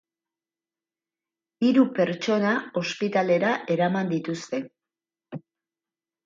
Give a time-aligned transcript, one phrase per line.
[1.67, 2.53] Hiru pertsona
[2.83, 4.63] ospitalera eraman dituzte.